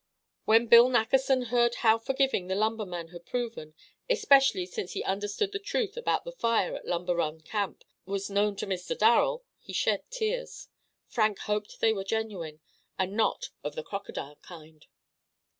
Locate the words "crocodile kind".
13.83-14.87